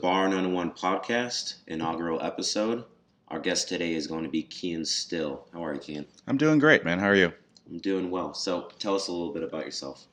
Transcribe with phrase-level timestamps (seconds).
[0.00, 2.84] Bar 901 podcast, inaugural episode.
[3.28, 5.46] Our guest today is going to be Kian Still.
[5.52, 6.06] How are you, Kian?
[6.26, 6.98] I'm doing great, man.
[6.98, 7.34] How are you?
[7.68, 8.32] I'm doing well.
[8.32, 10.06] So tell us a little bit about yourself.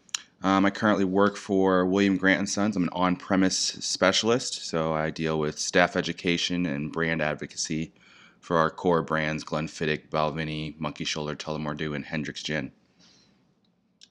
[0.43, 2.75] Um, I currently work for William Grant and Sons.
[2.75, 7.93] I'm an on-premise specialist, so I deal with staff education and brand advocacy
[8.42, 12.74] for our core brands: Glenfiddich, Balvenie, Monkey Shoulder, Tullamore Dew, and Hendrick's Gin.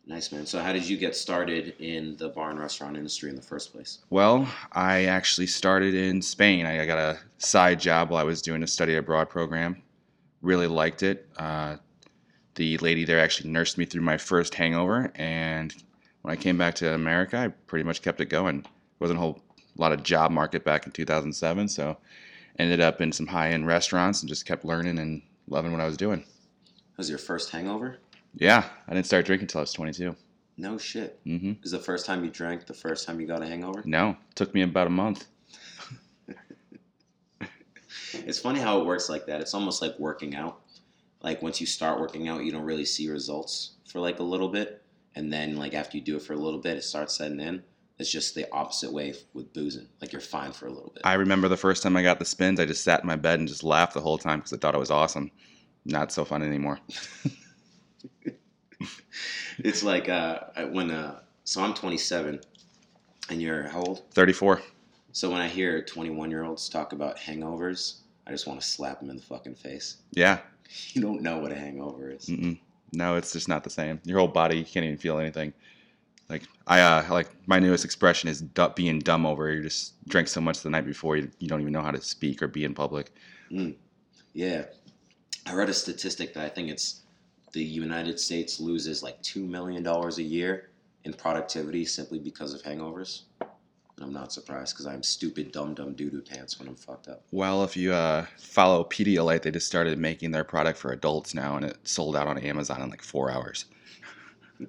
[0.08, 0.46] Nice, man.
[0.46, 3.72] So how did you get started in the bar and restaurant industry in the first
[3.72, 3.98] place?
[4.08, 6.64] Well, I actually started in Spain.
[6.64, 9.82] I, got a side job while I was doing a study abroad program.
[10.42, 11.28] Really liked it.
[11.36, 11.78] Uh,
[12.54, 15.74] the lady there actually nursed me through my first hangover, and
[16.22, 18.62] when I came back to America, I pretty much kept it going.
[18.62, 18.70] There
[19.00, 19.42] wasn't a whole
[19.76, 21.96] lot of job market back in 2007, so
[22.60, 25.96] ended up in some high-end restaurants and just kept learning and loving what I was
[25.96, 26.24] doing.
[26.96, 27.98] Was your first hangover?
[28.36, 30.14] Yeah, I didn't start drinking until I was 22.
[30.58, 31.18] No shit.
[31.26, 31.64] Mm-hmm.
[31.64, 33.82] Is the first time you drank the first time you got a hangover?
[33.84, 35.26] No, it took me about a month.
[38.24, 39.40] It's funny how it works like that.
[39.40, 40.60] It's almost like working out.
[41.22, 44.48] Like once you start working out, you don't really see results for like a little
[44.48, 44.82] bit,
[45.14, 47.62] and then like after you do it for a little bit, it starts setting in.
[47.98, 49.88] It's just the opposite way with boozing.
[50.00, 51.02] Like you're fine for a little bit.
[51.04, 53.38] I remember the first time I got the spins, I just sat in my bed
[53.38, 55.30] and just laughed the whole time because I thought it was awesome.
[55.84, 56.80] Not so fun anymore.
[59.58, 60.40] it's like uh,
[60.70, 62.40] when uh, so I'm 27,
[63.30, 64.02] and you're how old?
[64.12, 64.62] 34.
[65.12, 69.00] So when I hear 21 year olds talk about hangovers, I just want to slap
[69.00, 69.98] them in the fucking face.
[70.12, 70.40] Yeah.
[70.94, 72.26] You don't know what a hangover is.
[72.26, 72.58] Mm-mm.
[72.92, 74.00] No, it's just not the same.
[74.04, 75.52] Your whole body, you can't even feel anything.
[76.28, 79.52] Like I uh, like my newest expression is du- being dumb over.
[79.52, 82.00] You just drank so much the night before, you, you don't even know how to
[82.00, 83.12] speak or be in public.
[84.34, 84.64] Yeah.
[85.46, 87.02] I read a statistic that I think it's
[87.56, 90.68] the United States loses like $2 million a year
[91.04, 93.22] in productivity simply because of hangovers.
[93.40, 97.08] And I'm not surprised because I'm stupid, dumb, dumb doo doo pants when I'm fucked
[97.08, 97.22] up.
[97.30, 101.56] Well, if you uh, follow Pedialyte, they just started making their product for adults now,
[101.56, 103.64] and it sold out on Amazon in like four hours.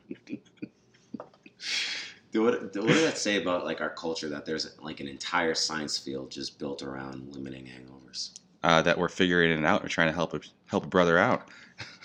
[2.31, 5.55] Dude, what, what does that say about like our culture that there's like an entire
[5.55, 8.39] science field just built around limiting hangovers?
[8.63, 9.83] Uh, that we're figuring it out.
[9.83, 11.49] We're trying to help a, help a brother out.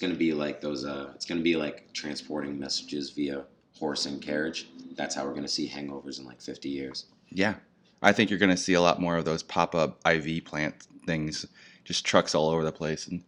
[0.00, 0.86] It's gonna be like those.
[0.86, 3.44] Uh, it's gonna be like transporting messages via
[3.78, 4.66] horse and carriage.
[4.96, 7.04] That's how we're gonna see hangovers in like 50 years.
[7.28, 7.56] Yeah,
[8.00, 10.74] I think you're going to see a lot more of those pop-up IV plant
[11.04, 11.44] things,
[11.84, 13.22] just trucks all over the place, and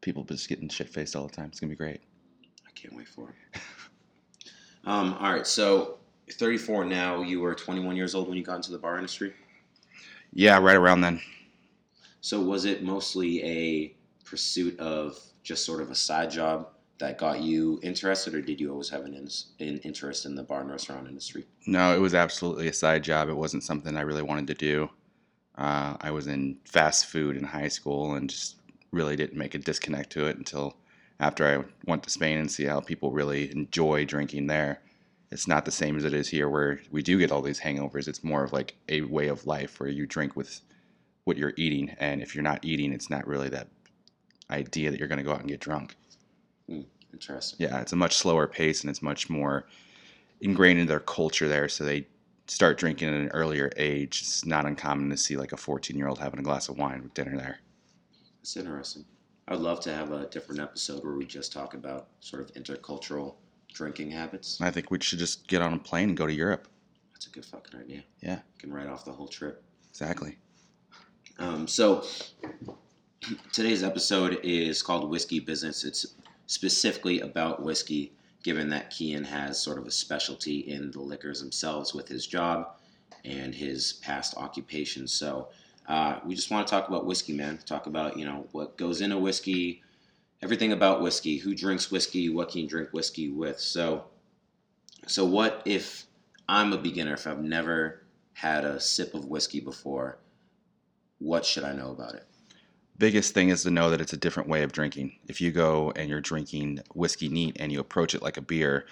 [0.00, 1.46] people just getting shit faced all the time.
[1.46, 2.00] It's gonna be great.
[2.66, 3.60] I can't wait for it.
[4.84, 5.98] um, all right, so
[6.32, 7.22] 34 now.
[7.22, 9.32] You were 21 years old when you got into the bar industry.
[10.32, 11.20] Yeah, right around then.
[12.20, 13.94] So was it mostly a
[14.24, 16.68] pursuit of just sort of a side job
[16.98, 20.42] that got you interested, or did you always have an, in- an interest in the
[20.42, 21.44] bar and restaurant industry?
[21.66, 23.28] No, it was absolutely a side job.
[23.28, 24.90] It wasn't something I really wanted to do.
[25.56, 28.56] Uh, I was in fast food in high school and just
[28.90, 30.76] really didn't make a disconnect to it until
[31.20, 34.80] after I went to Spain and see how people really enjoy drinking there.
[35.30, 38.08] It's not the same as it is here, where we do get all these hangovers.
[38.08, 40.60] It's more of like a way of life where you drink with
[41.24, 43.68] what you're eating, and if you're not eating, it's not really that
[44.50, 45.96] idea that you're going to go out and get drunk.
[47.12, 47.58] Interesting.
[47.60, 49.66] Yeah, it's a much slower pace and it's much more
[50.40, 51.68] ingrained in their culture there.
[51.68, 52.06] So they
[52.48, 54.20] start drinking at an earlier age.
[54.22, 57.02] It's not uncommon to see like a 14 year old having a glass of wine
[57.02, 57.60] with dinner there.
[58.40, 59.04] That's interesting.
[59.46, 63.34] I'd love to have a different episode where we just talk about sort of intercultural
[63.72, 64.60] drinking habits.
[64.60, 66.68] I think we should just get on a plane and go to Europe.
[67.12, 68.02] That's a good fucking idea.
[68.20, 68.40] Yeah.
[68.58, 69.62] can write off the whole trip.
[69.90, 70.36] Exactly.
[71.38, 72.04] Um, so
[73.52, 75.84] today's episode is called Whiskey Business.
[75.84, 76.06] It's
[76.46, 78.12] specifically about whiskey,
[78.42, 82.76] given that Kian has sort of a specialty in the liquors themselves with his job
[83.24, 85.08] and his past occupation.
[85.08, 85.48] So
[85.88, 87.58] uh, we just want to talk about whiskey, man.
[87.64, 89.82] Talk about you know what goes into whiskey,
[90.42, 93.58] everything about whiskey, who drinks whiskey, what can you drink whiskey with.
[93.58, 94.04] So,
[95.06, 96.06] so what if
[96.48, 97.14] I'm a beginner?
[97.14, 98.02] If I've never
[98.34, 100.18] had a sip of whiskey before,
[101.18, 102.26] what should I know about it?
[102.96, 105.16] Biggest thing is to know that it's a different way of drinking.
[105.26, 108.86] If you go and you're drinking whiskey neat and you approach it like a beer,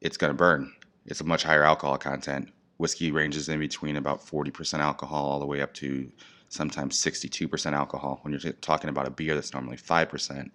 [0.00, 0.72] it's going to burn.
[1.06, 2.50] It's a much higher alcohol content.
[2.78, 6.10] Whiskey ranges in between about 40% alcohol all the way up to
[6.48, 8.20] sometimes 62% alcohol.
[8.22, 10.50] When you're talking about a beer that's normally 5%,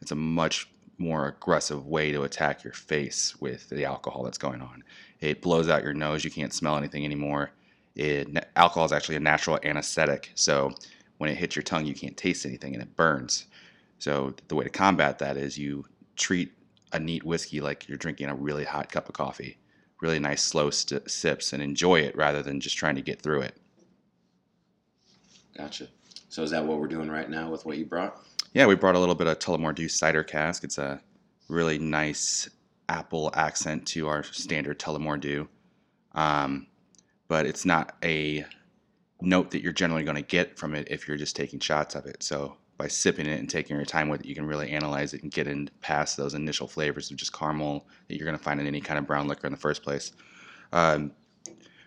[0.00, 4.60] it's a much more aggressive way to attack your face with the alcohol that's going
[4.60, 4.82] on.
[5.20, 6.24] It blows out your nose.
[6.24, 7.52] You can't smell anything anymore.
[7.94, 10.30] It, alcohol is actually a natural anesthetic.
[10.34, 10.72] So
[11.18, 13.46] when it hits your tongue, you can't taste anything and it burns.
[13.98, 16.52] So the way to combat that is you treat
[16.92, 19.58] a neat whiskey like you're drinking a really hot cup of coffee.
[20.00, 23.40] really nice slow st- sips and enjoy it rather than just trying to get through
[23.40, 23.56] it.
[25.56, 25.88] Gotcha.
[26.28, 28.20] So is that what we're doing right now with what you brought?
[28.52, 30.62] Yeah, we brought a little bit of Tullamore Dew cider cask.
[30.64, 31.00] It's a
[31.48, 32.50] really nice
[32.88, 35.48] apple accent to our standard Tullamore Dew,
[36.12, 36.66] um,
[37.28, 38.44] but it's not a
[39.24, 42.06] note that you're generally going to get from it if you're just taking shots of
[42.06, 42.22] it.
[42.22, 45.22] So by sipping it and taking your time with it, you can really analyze it
[45.22, 48.60] and get in past those initial flavors of just caramel that you're going to find
[48.60, 50.12] in any kind of brown liquor in the first place.
[50.72, 51.12] Um,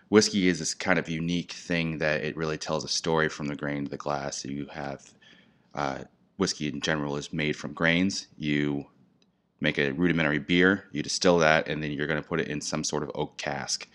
[0.08, 3.56] whiskey is this kind of unique thing that it really tells a story from the
[3.56, 4.44] grain to the glass.
[4.44, 5.12] You have
[5.74, 5.98] uh,
[6.38, 8.28] whiskey in general is made from grains.
[8.38, 8.86] You
[9.60, 12.60] make a rudimentary beer, you distill that, and then you're going to put it in
[12.60, 13.88] some sort of oak cask.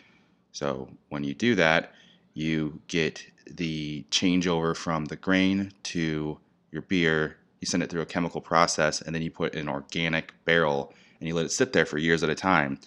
[0.52, 1.94] So when you do that,
[2.34, 6.40] you get the changeover from the grain to
[6.72, 7.38] your beer.
[7.60, 11.28] You send it through a chemical process, and then you put an organic barrel and
[11.28, 12.80] you let it sit there for years at a time.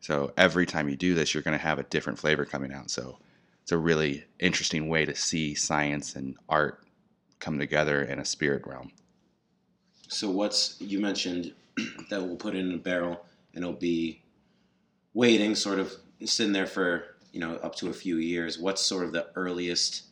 [0.00, 2.90] So every time you do this, you're going to have a different flavor coming out.
[2.90, 3.18] So
[3.62, 6.84] it's a really interesting way to see science and art
[7.38, 8.92] come together in a spirit realm.
[10.08, 11.52] So what's you mentioned
[12.10, 14.22] that we'll put it in a barrel and it'll be
[15.14, 15.92] waiting, sort of
[16.24, 18.58] sitting there for you know up to a few years.
[18.58, 20.04] What's sort of the earliest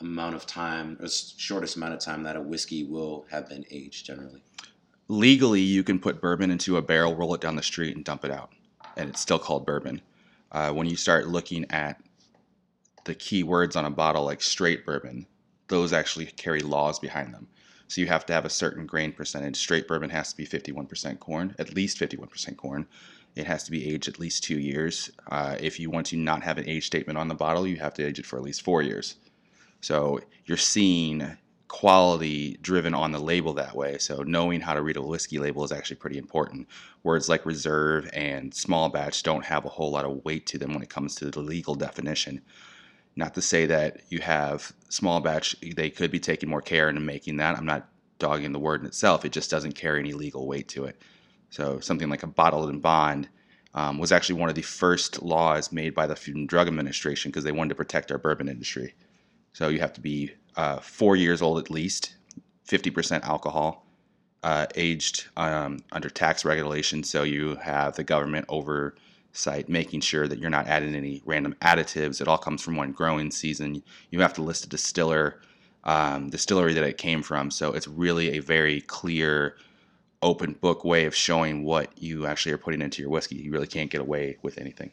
[0.00, 4.06] amount of time, or shortest amount of time that a whiskey will have been aged
[4.06, 4.42] generally?
[5.08, 8.24] Legally, you can put bourbon into a barrel, roll it down the street, and dump
[8.24, 8.52] it out,
[8.96, 10.02] and it's still called bourbon.
[10.52, 12.00] Uh, when you start looking at
[13.04, 15.26] the key words on a bottle like straight bourbon,
[15.68, 17.48] those actually carry laws behind them.
[17.88, 19.56] So you have to have a certain grain percentage.
[19.56, 22.86] Straight bourbon has to be 51% corn, at least 51% corn.
[23.38, 25.12] It has to be aged at least two years.
[25.28, 27.94] Uh, if you want to not have an age statement on the bottle, you have
[27.94, 29.14] to age it for at least four years.
[29.80, 31.36] So you're seeing
[31.68, 33.96] quality driven on the label that way.
[33.98, 36.66] So knowing how to read a whiskey label is actually pretty important.
[37.04, 40.72] Words like reserve and small batch don't have a whole lot of weight to them
[40.72, 42.42] when it comes to the legal definition.
[43.14, 47.06] Not to say that you have small batch, they could be taking more care in
[47.06, 47.56] making that.
[47.56, 47.88] I'm not
[48.18, 51.00] dogging the word in itself, it just doesn't carry any legal weight to it.
[51.50, 53.28] So something like a bottled in bond
[53.74, 57.30] um, was actually one of the first laws made by the Food and Drug Administration
[57.30, 58.94] because they wanted to protect our bourbon industry.
[59.52, 62.14] So you have to be uh, four years old at least,
[62.68, 63.86] 50% alcohol,
[64.42, 67.02] uh, aged um, under tax regulation.
[67.02, 72.20] So you have the government oversight making sure that you're not adding any random additives.
[72.20, 73.82] It all comes from one growing season.
[74.10, 75.40] You have to list a distiller,
[75.84, 77.50] um, distillery that it came from.
[77.50, 79.56] So it's really a very clear,
[80.22, 83.36] open book way of showing what you actually are putting into your whiskey.
[83.36, 84.90] You really can't get away with anything.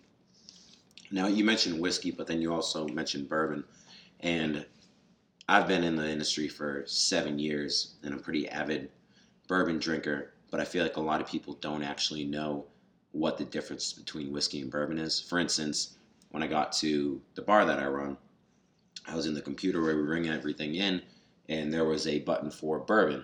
[1.12, 3.64] Now you mentioned whiskey, but then you also mentioned bourbon.
[4.20, 4.66] And
[5.48, 8.90] I've been in the industry for seven years and I'm pretty avid
[9.48, 12.66] bourbon drinker, but I feel like a lot of people don't actually know
[13.12, 15.22] what the difference between whiskey and bourbon is.
[15.22, 15.98] For instance,
[16.32, 18.18] when I got to the bar that I run,
[19.08, 21.02] I was in the computer where we ring everything in,
[21.48, 23.24] and there was a button for bourbon.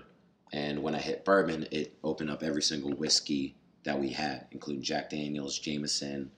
[0.51, 4.83] And when I hit bourbon, it opened up every single whiskey that we had, including
[4.83, 6.31] Jack Daniels, Jameson,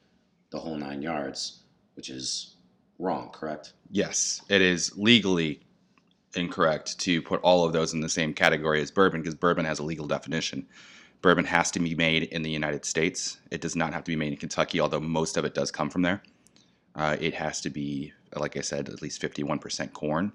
[0.51, 1.63] the whole nine yards,
[1.95, 2.55] which is
[2.99, 3.73] wrong, correct?
[3.89, 5.61] Yes, it is legally
[6.35, 9.79] incorrect to put all of those in the same category as bourbon because bourbon has
[9.79, 10.67] a legal definition.
[11.21, 13.39] Bourbon has to be made in the United States.
[13.49, 15.89] It does not have to be made in Kentucky, although most of it does come
[15.89, 16.21] from there.
[16.95, 20.33] Uh, it has to be, like I said, at least 51% corn,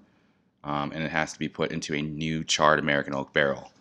[0.64, 3.72] um, and it has to be put into a new charred American oak barrel.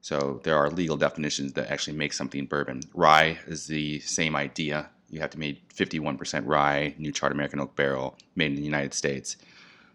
[0.00, 2.82] So there are legal definitions that actually make something bourbon.
[2.92, 4.90] Rye is the same idea.
[5.08, 8.92] You have to make 51% rye, new charred American oak barrel, made in the United
[8.92, 9.36] States.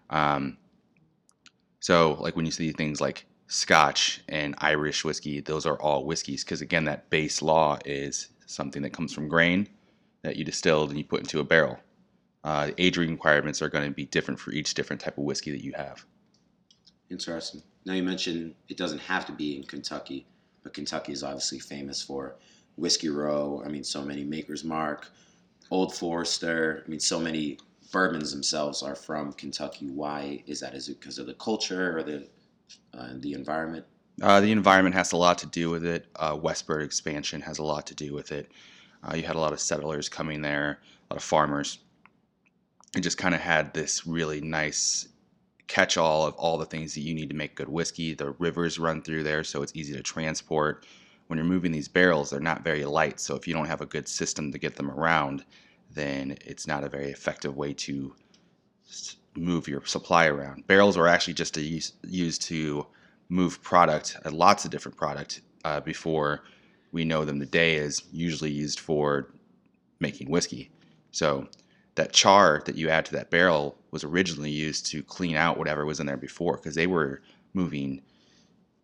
[0.09, 0.57] Um,
[1.79, 6.43] so, like when you see things like Scotch and Irish whiskey, those are all whiskeys
[6.43, 9.67] because, again, that base law is something that comes from grain
[10.23, 11.79] that you distilled and you put into a barrel.
[12.43, 15.51] Uh, the age requirements are going to be different for each different type of whiskey
[15.51, 16.05] that you have.
[17.09, 17.61] Interesting.
[17.85, 20.25] Now, you mentioned it doesn't have to be in Kentucky,
[20.63, 22.35] but Kentucky is obviously famous for
[22.77, 23.61] Whiskey Row.
[23.65, 25.11] I mean, so many Maker's Mark,
[25.71, 26.83] Old Forester.
[26.85, 27.57] I mean, so many
[27.91, 29.87] bourbons themselves are from Kentucky.
[29.87, 30.75] Why is that?
[30.75, 32.27] Is it because of the culture or the
[32.93, 33.85] uh, the environment?
[34.21, 36.05] Uh, the environment has a lot to do with it.
[36.15, 38.51] Uh, westward expansion has a lot to do with it.
[39.03, 40.79] Uh, you had a lot of settlers coming there,
[41.09, 41.79] a lot of farmers.
[42.95, 45.07] It just kind of had this really nice
[45.67, 48.15] catch-all of all the things that you need to make good whiskey.
[48.15, 50.85] The rivers run through there, so it's easy to transport.
[51.27, 53.85] When you're moving these barrels, they're not very light, so if you don't have a
[53.85, 55.45] good system to get them around,
[55.91, 58.15] then it's not a very effective way to
[59.35, 60.65] move your supply around.
[60.65, 62.87] Barrels are actually just to use, used to
[63.29, 66.43] move product, uh, lots of different product, uh, before
[66.91, 69.31] we know them today is usually used for
[69.99, 70.71] making whiskey.
[71.11, 71.47] So
[71.99, 75.85] that char that you add to that barrel was originally used to clean out whatever
[75.85, 77.21] was in there before because they were
[77.53, 78.01] moving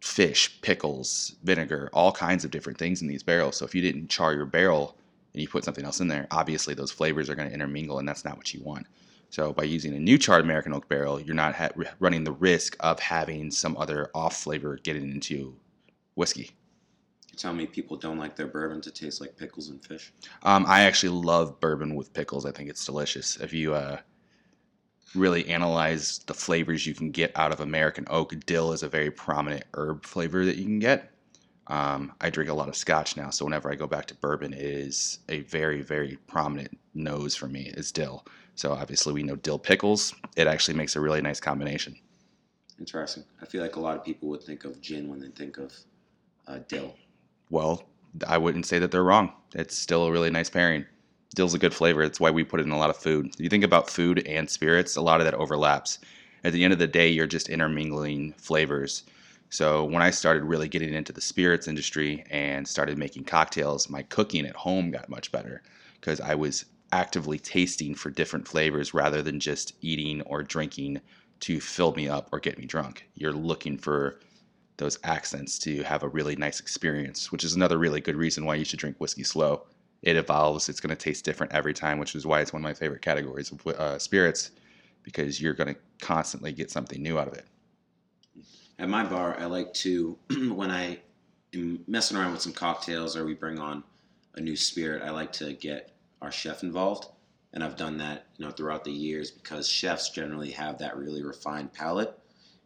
[0.02, 3.56] fish, pickles, vinegar, all kinds of different things in these barrels.
[3.56, 4.98] So if you didn't char your barrel
[5.34, 8.08] and you put something else in there, obviously those flavors are going to intermingle and
[8.08, 8.86] that's not what you want.
[9.30, 11.70] So by using a new charred American oak barrel, you're not ha-
[12.00, 15.56] running the risk of having some other off flavor getting into
[16.16, 16.52] whiskey.
[17.36, 20.14] You tell me people don't like their bourbon to taste like pickles and fish.
[20.44, 22.46] Um, I actually love bourbon with pickles.
[22.46, 23.36] I think it's delicious.
[23.36, 23.98] If you uh,
[25.14, 29.12] really analyze the flavors you can get out of American oak, dill is a very
[29.12, 31.12] prominent herb flavor that you can get.
[31.68, 34.54] Um, I drink a lot of scotch now, so whenever I go back to bourbon,
[34.54, 38.26] it is a very, very prominent nose for me is dill.
[38.56, 40.16] So obviously we know dill pickles.
[40.38, 41.98] It actually makes a really nice combination.
[42.80, 43.26] Interesting.
[43.42, 45.74] I feel like a lot of people would think of gin when they think of
[46.48, 46.96] uh, dill.
[47.50, 47.84] Well,
[48.28, 49.34] I wouldn't say that they're wrong.
[49.54, 50.86] It's still a really nice pairing.
[51.36, 52.04] Dill's a good flavor.
[52.04, 53.28] That's why we put it in a lot of food.
[53.28, 56.00] If you think about food and spirits, a lot of that overlaps.
[56.44, 59.04] At the end of the day, you're just intermingling flavors.
[59.50, 64.04] So when I started really getting into the spirits industry and started making cocktails, my
[64.04, 65.62] cooking at home got much better
[66.00, 71.02] because I was actively tasting for different flavors rather than just eating or drinking
[71.42, 73.08] to fill me up or get me drunk.
[73.16, 74.20] You're looking for
[74.78, 78.56] those accents to have a really nice experience, which is another really good reason why
[78.56, 79.66] you should drink whiskey slow.
[80.02, 82.64] It evolves, it's going to taste different every time, which is why it's one of
[82.64, 84.52] my favorite categories of uh, spirits
[85.04, 87.46] because you're going to constantly get something new out of it.
[88.80, 90.18] At my bar, I like to,
[90.54, 91.00] when I
[91.54, 93.84] am messing around with some cocktails or we bring on
[94.34, 95.92] a new spirit, I like to get
[96.22, 97.08] our chef involved.
[97.54, 101.24] And I've done that, you know, throughout the years because chefs generally have that really
[101.24, 102.20] refined palate.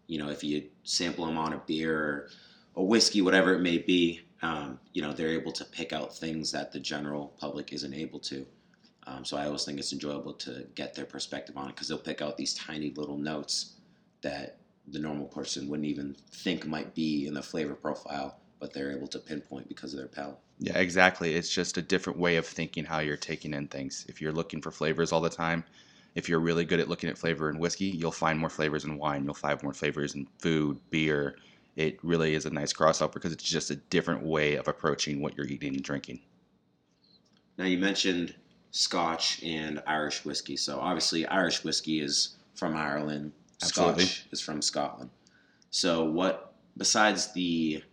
[0.10, 2.30] You know, if you sample them on a beer or
[2.76, 6.52] a whiskey, whatever it may be, um, you know, they're able to pick out things
[6.52, 8.46] that the general public isn't able to.
[9.06, 11.98] Um, so I always think it's enjoyable to get their perspective on it because they'll
[12.00, 13.76] pick out these tiny little notes
[14.22, 18.92] that the normal person wouldn't even think might be in the flavor profile, but they're
[18.92, 20.40] able to pinpoint because of their palate.
[20.58, 21.36] Yeah, exactly.
[21.36, 24.06] It's just a different way of thinking how you're taking in things.
[24.10, 25.64] If you're looking for flavors all the time,
[26.16, 28.98] if you're really good at looking at flavor in whiskey, you'll find more flavors in
[28.98, 29.24] wine.
[29.24, 31.36] You'll find more flavors in food, beer.
[31.76, 35.38] It really is a nice crossover because it's just a different way of approaching what
[35.38, 36.20] you're eating and drinking.
[37.58, 38.36] Now, you mentioned
[38.72, 40.58] Scotch and Irish whiskey.
[40.58, 44.06] So, obviously, Irish whiskey is from Ireland, Absolutely.
[44.06, 45.10] Scotch is from Scotland.
[45.70, 47.84] So, what, besides the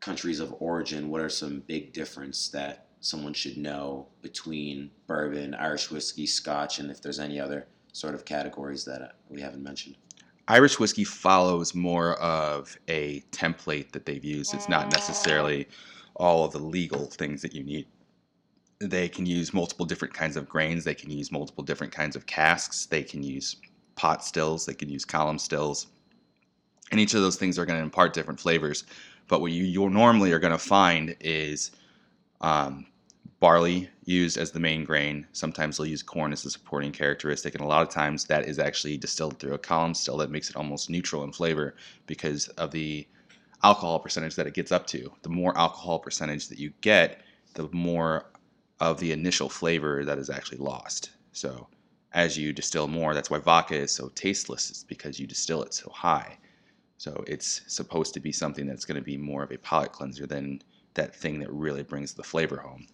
[0.00, 5.90] countries of origin, what are some big difference that someone should know between bourbon, Irish
[5.90, 9.96] whiskey, Scotch, and if there's any other sort of categories that uh, we haven't mentioned?
[10.48, 14.52] Irish whiskey follows more of a template that they've used.
[14.54, 15.68] It's not necessarily
[16.16, 17.86] all of the legal things that you need.
[18.80, 20.84] They can use multiple different kinds of grains.
[20.84, 22.86] They can use multiple different kinds of casks.
[22.86, 23.56] They can use
[23.94, 24.66] pot stills.
[24.66, 25.86] They can use column stills.
[26.90, 28.84] And each of those things are going to impart different flavors.
[29.28, 31.70] But what you, you normally are going to find is
[32.40, 32.86] um,
[33.40, 35.26] barley used as the main grain.
[35.32, 38.58] Sometimes they'll use corn as a supporting characteristic, and a lot of times that is
[38.58, 41.74] actually distilled through a column still that makes it almost neutral in flavor
[42.06, 43.06] because of the
[43.62, 45.12] alcohol percentage that it gets up to.
[45.22, 47.22] The more alcohol percentage that you get,
[47.54, 48.26] the more
[48.80, 51.10] of the initial flavor that is actually lost.
[51.32, 51.68] So
[52.12, 55.74] as you distill more, that's why vodka is so tasteless, It's because you distill it
[55.74, 56.38] so high.
[56.96, 60.26] So it's supposed to be something that's going to be more of a palate cleanser
[60.26, 60.62] than
[60.94, 62.86] that thing that really brings the flavor home.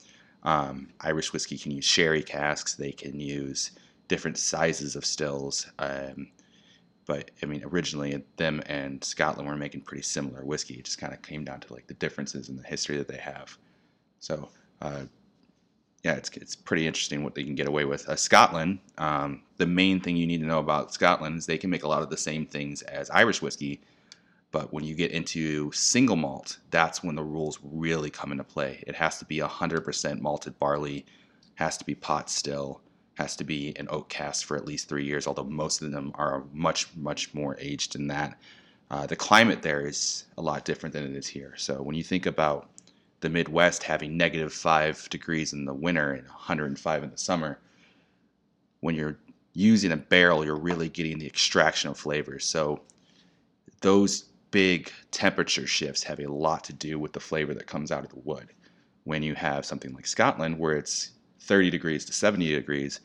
[0.42, 2.74] Um, Irish whiskey can use sherry casks.
[2.74, 3.72] They can use
[4.08, 5.66] different sizes of stills.
[5.78, 6.28] Um,
[7.06, 10.74] but I mean, originally them and Scotland were making pretty similar whiskey.
[10.74, 13.18] It just kind of came down to like the differences in the history that they
[13.18, 13.56] have.
[14.20, 14.48] So
[14.82, 15.02] uh,
[16.02, 18.08] yeah, it's it's pretty interesting what they can get away with.
[18.08, 21.70] Uh, Scotland, um, the main thing you need to know about Scotland is they can
[21.70, 23.80] make a lot of the same things as Irish whiskey,
[24.56, 28.82] but when you get into single malt, that's when the rules really come into play.
[28.86, 31.04] It has to be 100% malted barley,
[31.56, 32.80] has to be pot still,
[33.18, 36.10] has to be an oak cask for at least three years, although most of them
[36.14, 38.40] are much, much more aged than that.
[38.90, 41.52] Uh, the climate there is a lot different than it is here.
[41.58, 42.70] So when you think about
[43.20, 47.58] the Midwest having negative five degrees in the winter and 105 in the summer,
[48.80, 49.18] when you're
[49.52, 52.46] using a barrel, you're really getting the extraction of flavors.
[52.46, 52.80] So
[53.82, 58.04] those big temperature shifts have a lot to do with the flavor that comes out
[58.04, 58.48] of the wood.
[59.04, 61.10] When you have something like Scotland, where it's
[61.40, 63.00] 30 degrees to 70 degrees,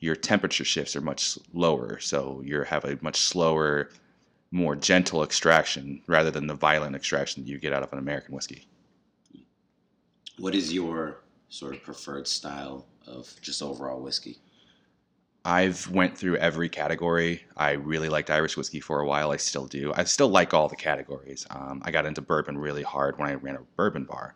[0.00, 1.98] your temperature shifts are much lower.
[2.00, 3.90] So you have a much slower,
[4.50, 8.34] more gentle extraction rather than the violent extraction that you get out of an American
[8.34, 8.66] whiskey.
[10.38, 14.38] What is your sort of preferred style of just overall whiskey?
[15.44, 17.44] I've went through every category.
[17.56, 19.32] I really liked Irish whiskey for a while.
[19.32, 19.92] I still do.
[19.96, 21.46] I still like all the categories.
[21.50, 24.34] Um, I got into bourbon really hard when I ran a bourbon bar,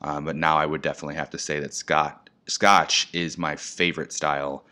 [0.00, 4.12] um, but now I would definitely have to say that Scott Scotch is my favorite
[4.12, 4.64] style.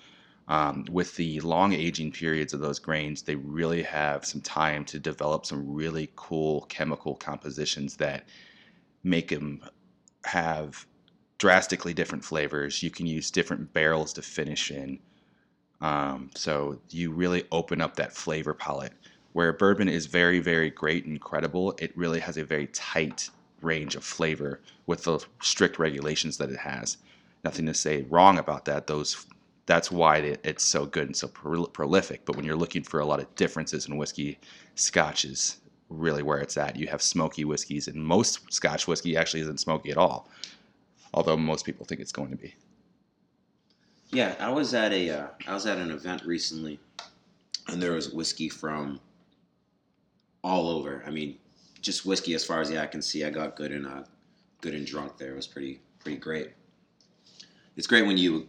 [0.47, 4.99] Um, with the long aging periods of those grains, they really have some time to
[4.99, 8.26] develop some really cool chemical compositions that
[9.03, 9.62] make them
[10.25, 10.87] have
[11.38, 12.83] drastically different flavors.
[12.83, 14.99] You can use different barrels to finish in.
[15.81, 18.93] Um, so you really open up that flavor palette.
[19.33, 23.97] Where bourbon is very, very great and credible, it really has a very tight range
[23.97, 26.99] of flavor with the strict regulations that it has.
[27.43, 28.87] Nothing to say wrong about that.
[28.87, 29.26] Those
[29.66, 32.25] that's why it, it's so good and so pro- prolific.
[32.25, 34.38] But when you're looking for a lot of differences in whiskey,
[34.75, 36.76] Scotch is really where it's at.
[36.76, 40.28] You have smoky whiskeys, and most Scotch whiskey actually isn't smoky at all,
[41.12, 42.54] although most people think it's going to be.
[44.14, 46.78] Yeah, I was at a uh, I was at an event recently,
[47.66, 49.00] and there was whiskey from
[50.44, 51.02] all over.
[51.04, 51.37] I mean,
[51.80, 53.25] just whiskey as far as the eye can see.
[53.25, 54.04] I got good and uh,
[54.61, 55.33] good and drunk there.
[55.33, 56.52] It was pretty pretty great.
[57.76, 58.47] It's great when you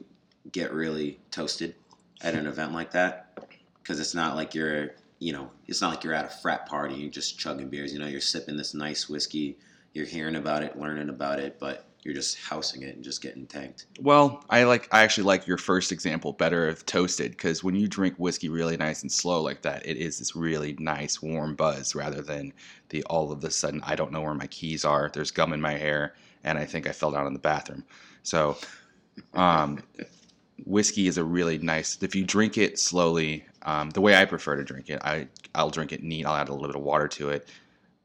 [0.52, 1.74] get really toasted
[2.22, 3.36] at an event like that
[3.82, 6.94] because it's not like you're you know it's not like you're at a frat party
[6.94, 7.92] and you're just chugging beers.
[7.92, 9.58] You know, you're sipping this nice whiskey.
[9.96, 13.48] You're hearing about it, learning about it, but you're just housing it and just getting
[13.48, 13.88] tanked.
[14.00, 17.88] Well, I like I actually like your first example better of toasted because when you
[17.88, 21.96] drink whiskey really nice and slow like that, it is this really nice warm buzz
[21.96, 22.54] rather than
[22.90, 25.10] the all of a sudden I don't know where my keys are.
[25.12, 27.84] There's gum in my hair and I think I fell down in the bathroom.
[28.22, 28.56] So,
[29.34, 29.82] um,
[30.64, 31.98] whiskey is a really nice.
[32.04, 35.72] If you drink it slowly, um, the way I prefer to drink it, I I'll
[35.72, 36.28] drink it neat.
[36.28, 37.50] I'll add a little bit of water to it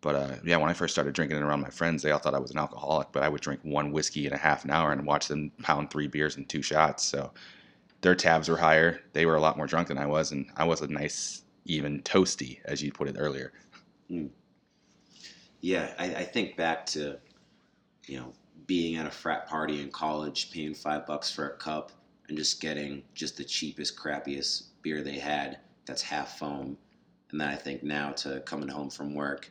[0.01, 2.35] but uh, yeah, when I first started drinking it around my friends, they all thought
[2.35, 3.09] I was an alcoholic.
[3.13, 5.91] But I would drink one whiskey in a half an hour and watch them pound
[5.91, 7.05] three beers and two shots.
[7.05, 7.33] So
[8.01, 9.01] their tabs were higher.
[9.13, 12.03] They were a lot more drunk than I was, and I was a nice, even
[12.03, 13.53] toasty, as you put it earlier.
[14.11, 14.31] Mm.
[15.61, 17.19] Yeah, I, I think back to
[18.07, 18.33] you know
[18.67, 21.93] being at a frat party in college, paying five bucks for a cup,
[22.29, 25.59] and just getting just the cheapest, crappiest beer they had.
[25.85, 26.79] That's half foam.
[27.33, 29.51] And then I think now to coming home from work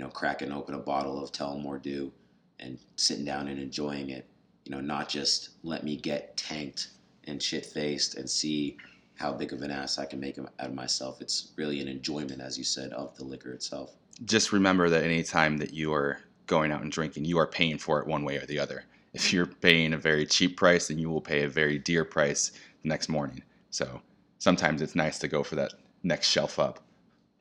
[0.00, 2.10] you know, cracking open a bottle of Tullamore Dew
[2.58, 4.26] and sitting down and enjoying it.
[4.64, 6.88] You know, not just let me get tanked
[7.24, 8.78] and shit faced and see
[9.16, 11.20] how big of an ass I can make out of myself.
[11.20, 13.92] It's really an enjoyment, as you said, of the liquor itself.
[14.24, 18.00] Just remember that anytime that you are going out and drinking, you are paying for
[18.00, 18.84] it one way or the other.
[19.12, 22.52] If you're paying a very cheap price, then you will pay a very dear price
[22.82, 23.42] the next morning.
[23.68, 24.00] So
[24.38, 26.80] sometimes it's nice to go for that next shelf up.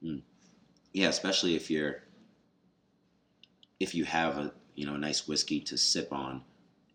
[0.03, 0.23] Mm.
[0.91, 2.01] Yeah, especially if you're
[3.79, 6.41] if you have a you know a nice whiskey to sip on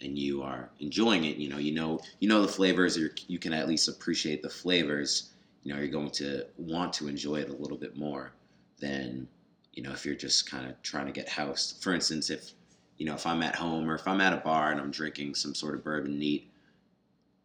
[0.01, 3.39] and you are enjoying it, you know, you know, you know the flavors, or you
[3.39, 5.31] can at least appreciate the flavors.
[5.63, 8.33] You know, you're going to want to enjoy it a little bit more
[8.81, 9.29] than
[9.73, 11.83] you know if you're just kind of trying to get housed.
[11.83, 12.53] For instance, if
[12.99, 15.35] you know if I'm at home or if I'm at a bar and I'm drinking
[15.35, 16.51] some sort of bourbon neat,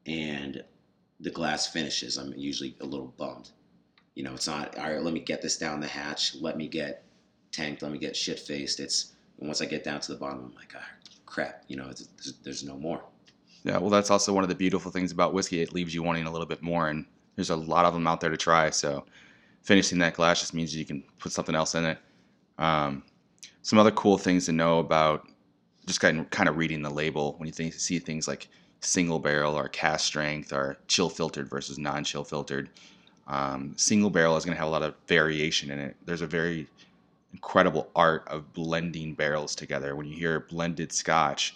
[0.05, 0.63] and
[1.19, 3.49] the glass finishes, I'm usually a little bummed.
[4.15, 5.01] You know, it's not all right.
[5.01, 6.35] Let me get this down the hatch.
[6.35, 7.03] Let me get
[7.51, 7.81] tanked.
[7.81, 8.79] Let me get shit faced.
[8.79, 10.85] It's and once I get down to the bottom, I'm like, ah,
[11.25, 11.91] crap, you know,
[12.43, 13.01] there's, no more.
[13.63, 15.61] Yeah, well, that's also one of the beautiful things about whiskey.
[15.61, 18.19] It leaves you wanting a little bit more, and there's a lot of them out
[18.19, 18.69] there to try.
[18.69, 19.05] So
[19.61, 21.97] finishing that glass just means you can put something else in it.
[22.57, 23.03] Um,
[23.61, 25.27] some other cool things to know about
[25.85, 28.49] just kind of, kind of reading the label when you think, see things like
[28.81, 32.69] single barrel or cask strength or chill filtered versus non chill filtered.
[33.27, 35.95] Um, single barrel is going to have a lot of variation in it.
[36.05, 36.67] There's a very
[37.33, 39.95] incredible art of blending barrels together.
[39.95, 41.55] When you hear blended Scotch,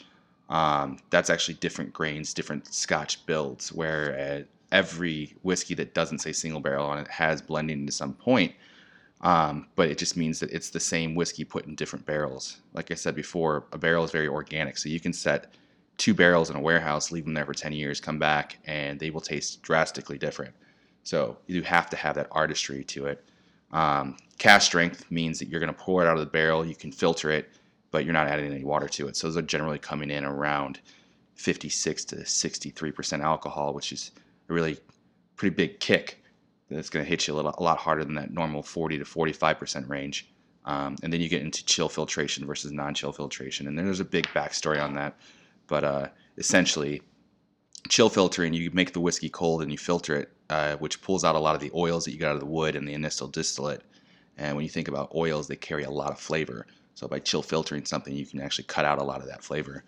[0.50, 3.72] um, that's actually different grains, different Scotch builds.
[3.72, 8.14] Where uh, every whiskey that doesn't say single barrel on it has blending to some
[8.14, 8.54] point,
[9.22, 12.58] um, but it just means that it's the same whiskey put in different barrels.
[12.74, 15.54] Like I said before, a barrel is very organic, so you can set
[15.98, 19.10] two barrels in a warehouse, leave them there for 10 years, come back, and they
[19.10, 20.54] will taste drastically different.
[21.04, 23.24] So you have to have that artistry to it.
[23.74, 26.76] Um, cask strength means that you're going to pour it out of the barrel, you
[26.76, 27.50] can filter it,
[27.92, 29.18] but you're not adding any water to it.
[29.18, 30.80] So those are generally coming in around
[31.36, 34.12] 56 to 63% alcohol, which is
[34.50, 34.78] a really
[35.36, 36.24] pretty big kick.
[36.70, 39.04] That's going to hit you a, little, a lot harder than that normal 40 to
[39.04, 40.30] 45% range.
[40.66, 44.06] Um, and then you get into chill filtration versus non-chill filtration, and then there's a
[44.06, 45.18] big backstory on that.
[45.68, 46.08] But uh,
[46.38, 47.02] essentially,
[47.90, 51.36] chill filtering, you make the whiskey cold and you filter it, uh, which pulls out
[51.36, 53.28] a lot of the oils that you got out of the wood and the initial
[53.28, 53.84] distillate.
[54.38, 56.66] And when you think about oils, they carry a lot of flavor.
[56.96, 59.84] So by chill filtering something, you can actually cut out a lot of that flavor.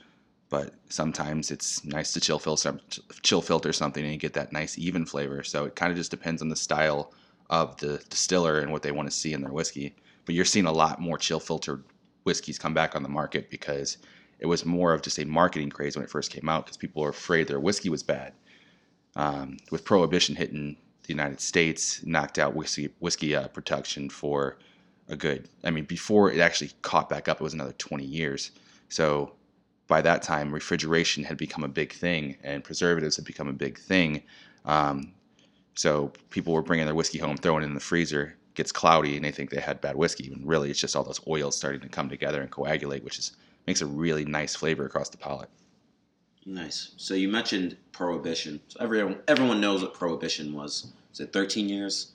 [0.50, 2.80] but sometimes it's nice to chill filter
[3.24, 5.44] chill filter something and you get that nice even flavor.
[5.44, 7.14] So it kind of just depends on the style
[7.50, 9.96] of the distiller and what they want to see in their whiskey.
[10.26, 11.84] But you're seeing a lot more chill filtered
[12.24, 13.98] whiskeys come back on the market because
[14.40, 17.02] it was more of just a marketing craze when it first came out because people
[17.02, 18.34] were afraid their whiskey was bad.
[19.16, 24.58] Um, with prohibition hitting the United States, knocked out whiskey whiskey uh, production for
[25.08, 25.48] a good.
[25.64, 28.52] I mean, before it actually caught back up, it was another 20 years.
[28.90, 29.34] So
[29.88, 33.78] by that time, refrigeration had become a big thing and preservatives had become a big
[33.78, 34.24] thing.
[34.66, 35.14] Um,
[35.76, 39.24] so people were bringing their whiskey home, throwing it in the freezer, gets cloudy, and
[39.24, 40.30] they think they had bad whiskey.
[40.30, 43.36] When really, it's just all those oils starting to come together and coagulate, which is
[43.68, 45.50] makes a really nice flavor across the palate.
[46.46, 46.94] Nice.
[46.98, 48.62] So you mentioned prohibition.
[48.68, 50.92] So everyone everyone knows what prohibition was.
[51.10, 52.12] Was it 13 years?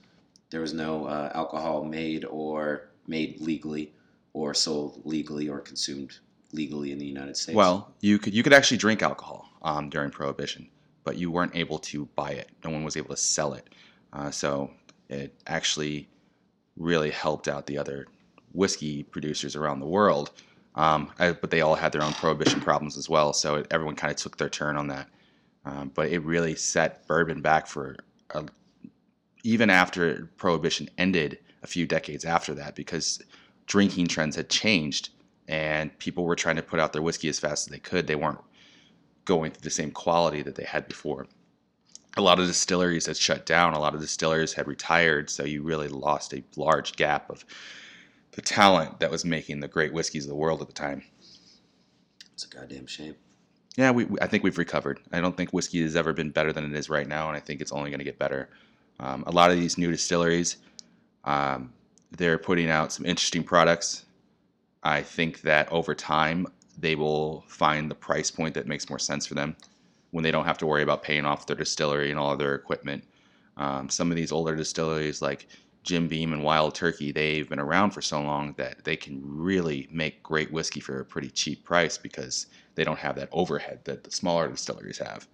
[0.51, 3.93] There was no uh, alcohol made or made legally,
[4.33, 6.19] or sold legally, or consumed
[6.53, 7.57] legally in the United States.
[7.57, 10.69] Well, you could you could actually drink alcohol um, during prohibition,
[11.05, 12.51] but you weren't able to buy it.
[12.65, 13.69] No one was able to sell it.
[14.13, 14.71] Uh, so
[15.09, 16.09] it actually
[16.77, 18.07] really helped out the other
[18.53, 20.31] whiskey producers around the world
[20.75, 23.33] um, I, but they all had their own prohibition problems as well.
[23.33, 25.09] So it, everyone kind of took their turn on that.
[25.65, 27.97] Um, but it really set bourbon back for
[28.31, 28.47] a,
[29.43, 33.21] even after prohibition ended a few decades after that because
[33.67, 35.11] drinking trends had changed
[35.49, 38.07] and people were trying to put out their whiskey as fast as they could.
[38.07, 38.41] They weren't
[39.25, 41.27] going through the same quality that they had before.
[42.17, 43.75] A lot of distilleries had shut down.
[43.75, 47.45] A lot of distilleries had retired, so you really lost a large gap of
[48.33, 51.03] the talent that was making the great whiskeys of the world at the time.
[52.33, 53.17] It's a goddamn shame.
[53.77, 55.01] Yeah, we, I think we've recovered.
[55.13, 57.41] I don't think whiskey has ever been better than it is right now, and I
[57.41, 58.49] think it's only going to get better.
[58.99, 60.59] Um, a lot of these new distilleries,
[61.25, 61.73] um,
[62.11, 64.05] they're putting out some interesting products.
[64.83, 66.47] I think that over time,
[66.79, 69.57] they will find the price point that makes more sense for them
[70.11, 72.55] when they don't have to worry about paying off their distillery and all of their
[72.55, 73.05] equipment.
[73.57, 75.47] Um, some of these older distilleries, like
[75.83, 79.89] Jim Beam and Wild Turkey, they've been around for so long that they can really
[79.91, 84.05] make great whiskey for a pretty cheap price because they don't have that overhead that
[84.05, 85.27] the smaller distilleries have.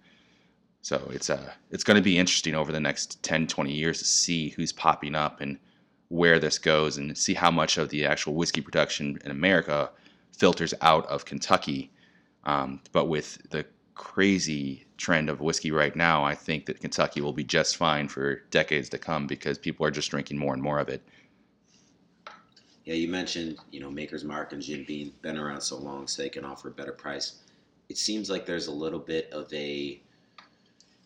[0.81, 4.05] So it's uh, it's going to be interesting over the next 10, 20 years to
[4.05, 5.59] see who's popping up and
[6.07, 9.89] where this goes and see how much of the actual whiskey production in America
[10.31, 11.91] filters out of Kentucky.
[12.45, 13.65] Um, but with the
[13.97, 18.35] crazy trend of whiskey right now, I think that Kentucky will be just fine for
[18.51, 21.01] decades to come because people are just drinking more and more of it.
[22.85, 26.21] Yeah, you mentioned, you know, Maker's Mark and Jim Beam been around so long so
[26.21, 27.39] they can offer a better price.
[27.89, 29.99] It seems like there's a little bit of a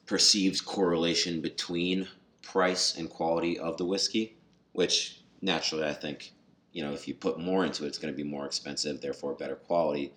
[0.05, 2.07] perceived correlation between
[2.41, 4.35] price and quality of the whiskey,
[4.73, 6.33] which naturally I think,
[6.73, 9.33] you know, if you put more into it, it's going to be more expensive, therefore
[9.33, 10.11] better quality.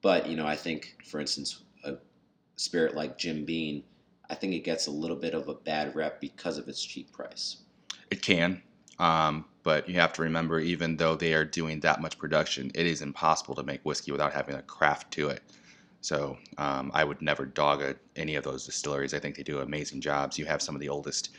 [0.00, 1.62] But, you know, I think, for instance,
[2.60, 3.82] spirit like Jim Beam,
[4.28, 7.10] I think it gets a little bit of a bad rep because of its cheap
[7.10, 7.56] price.
[8.10, 8.62] It can,
[8.98, 12.86] um, but you have to remember, even though they are doing that much production, it
[12.86, 15.42] is impossible to make whiskey without having a craft to it.
[16.02, 19.14] So um, I would never dog a, any of those distilleries.
[19.14, 20.38] I think they do amazing jobs.
[20.38, 21.30] You have some of the oldest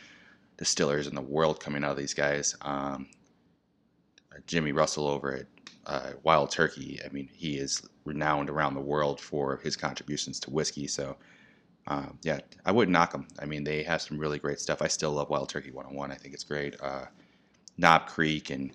[0.56, 2.56] distillers in the world coming out of these guys.
[2.62, 3.08] Um,
[4.46, 5.46] Jimmy Russell over at
[5.86, 7.00] uh, Wild Turkey.
[7.04, 10.86] I mean, he is renowned around the world for his contributions to whiskey.
[10.86, 11.16] So,
[11.86, 13.26] um, yeah, I wouldn't knock them.
[13.38, 14.82] I mean, they have some really great stuff.
[14.82, 16.10] I still love Wild Turkey 101.
[16.10, 16.76] I think it's great.
[16.80, 17.06] Uh,
[17.78, 18.70] Knob Creek and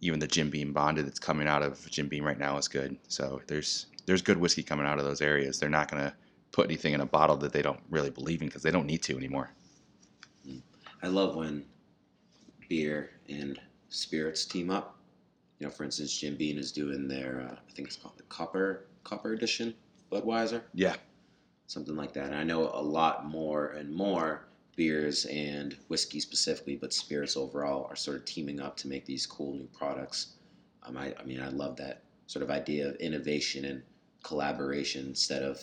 [0.00, 2.96] even the Jim Beam Bonded that's coming out of Jim Beam right now is good.
[3.08, 5.58] So there's there's good whiskey coming out of those areas.
[5.58, 6.14] They're not going to
[6.52, 9.02] put anything in a bottle that they don't really believe in because they don't need
[9.02, 9.50] to anymore.
[11.02, 11.64] I love when
[12.68, 14.97] beer and spirits team up
[15.58, 18.22] you know, for instance, Jim Beam is doing their, uh, I think it's called the
[18.24, 19.74] Copper Copper Edition
[20.12, 20.62] Budweiser.
[20.74, 20.96] Yeah,
[21.66, 22.26] something like that.
[22.26, 27.86] And I know a lot more and more beers and whiskey specifically, but spirits overall
[27.90, 30.34] are sort of teaming up to make these cool new products.
[30.84, 33.82] Um, I, I mean, I love that sort of idea of innovation and
[34.22, 35.60] collaboration instead of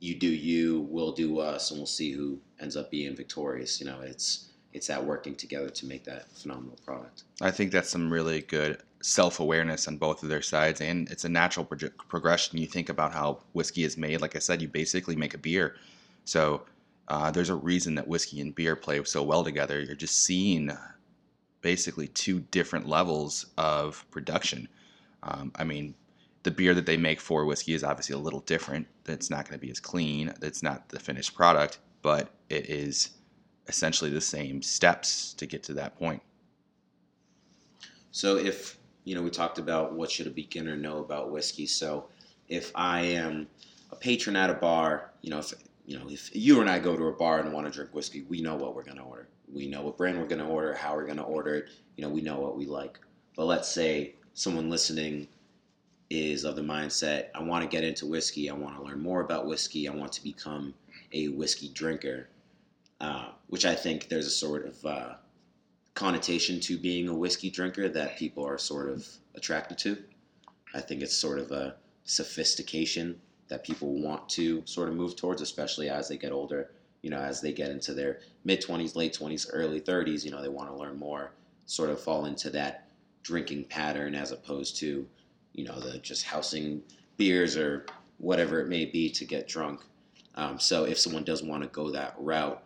[0.00, 3.80] you do you, we'll do us, and we'll see who ends up being victorious.
[3.80, 7.22] You know, it's it's that working together to make that phenomenal product.
[7.40, 11.26] I think that's some really good self awareness on both of their sides, and it's
[11.26, 12.58] a natural pro- progression.
[12.58, 14.22] You think about how whiskey is made.
[14.22, 15.76] Like I said, you basically make a beer.
[16.24, 16.62] So
[17.08, 19.78] uh, there's a reason that whiskey and beer play so well together.
[19.78, 20.70] You're just seeing
[21.60, 24.68] basically two different levels of production.
[25.22, 25.94] Um, I mean,
[26.42, 28.86] the beer that they make for whiskey is obviously a little different.
[29.04, 30.32] It's not going to be as clean.
[30.40, 33.10] It's not the finished product, but it is
[33.68, 36.22] essentially the same steps to get to that point.
[38.10, 41.66] So if you know, we talked about what should a beginner know about whiskey.
[41.66, 42.06] So
[42.48, 43.46] if I am
[43.90, 45.54] a patron at a bar, you know, if
[45.86, 48.22] you know if you and I go to a bar and want to drink whiskey,
[48.22, 49.28] we know what we're gonna order.
[49.52, 51.68] We know what brand we're gonna order, how we're gonna order it.
[51.96, 52.98] You know, we know what we like.
[53.36, 55.28] But let's say someone listening
[56.10, 58.50] is of the mindset, I want to get into whiskey.
[58.50, 59.88] I want to learn more about whiskey.
[59.88, 60.74] I want to become
[61.12, 62.28] a whiskey drinker,
[63.00, 65.14] uh, which I think there's a sort of uh,
[65.94, 69.96] connotation to being a whiskey drinker that people are sort of attracted to.
[70.74, 75.40] I think it's sort of a sophistication that people want to sort of move towards,
[75.40, 76.70] especially as they get older.
[77.02, 80.42] You know, as they get into their mid 20s, late 20s, early 30s, you know,
[80.42, 81.32] they want to learn more,
[81.66, 82.88] sort of fall into that
[83.22, 85.06] drinking pattern as opposed to,
[85.52, 86.82] you know, the just housing
[87.16, 87.86] beers or
[88.18, 89.80] whatever it may be to get drunk.
[90.34, 92.63] Um, so if someone does want to go that route,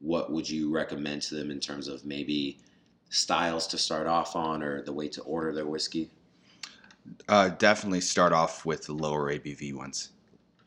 [0.00, 2.58] what would you recommend to them in terms of maybe
[3.10, 6.10] styles to start off on or the way to order their whiskey?
[7.28, 10.10] Uh, definitely start off with the lower ABV ones.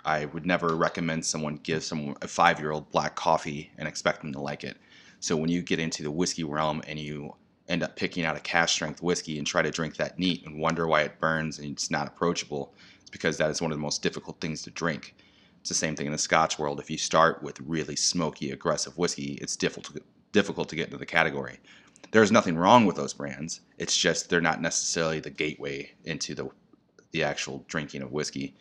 [0.04, 4.22] I would never recommend someone give someone a five year old black coffee and expect
[4.22, 4.78] them to like it.
[5.20, 7.36] So when you get into the whiskey realm and you
[7.70, 10.60] end up picking out a cask strength whiskey and try to drink that neat and
[10.60, 13.82] wonder why it burns and it's not approachable, it's because that is one of the
[13.82, 15.16] most difficult things to drink.
[15.62, 16.80] It's the same thing in the Scotch world.
[16.80, 20.98] If you start with really smoky, aggressive whiskey, it's difficult to, difficult to get into
[20.98, 21.60] the category.
[22.12, 23.62] There's nothing wrong with those brands.
[23.78, 26.50] It's just they're not necessarily the gateway into the
[27.12, 28.56] the actual drinking of whiskey.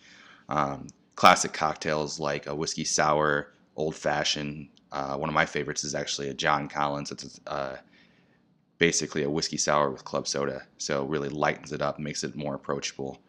[0.49, 4.69] Um, classic cocktails like a whiskey sour, old fashioned.
[4.93, 7.13] Uh, one of my favorites is actually a John Collins.
[7.13, 7.77] It's uh,
[8.79, 12.57] basically a whiskey sour with club soda, so really lightens it up, makes it more
[12.57, 13.21] approachable.